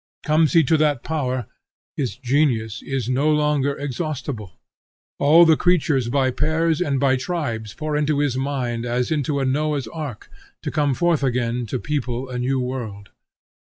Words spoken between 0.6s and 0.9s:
to